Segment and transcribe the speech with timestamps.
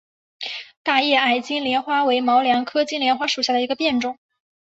[0.81, 4.17] 大叶矮金莲花为毛茛科金莲花属下的一个变种。